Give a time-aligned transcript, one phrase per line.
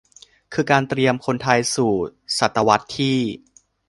[0.53, 1.93] คือการเตรียมคนไทยสู่
[2.39, 3.17] ศตวรรษที่